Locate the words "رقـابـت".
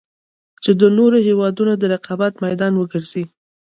1.93-2.33